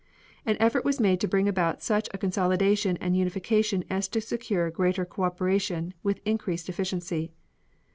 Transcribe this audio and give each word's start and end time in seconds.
An 0.47 0.57
effort 0.59 0.83
was 0.83 0.99
made 0.99 1.21
to 1.21 1.27
bring 1.27 1.47
about 1.47 1.83
such 1.83 2.09
a 2.11 2.17
consolidation 2.17 2.97
and 2.97 3.15
unification 3.15 3.83
as 3.87 4.07
to 4.07 4.19
secure 4.19 4.71
greater 4.71 5.05
co 5.05 5.21
operation 5.21 5.93
with 6.01 6.21
increased 6.25 6.67
efficiency. 6.69 7.33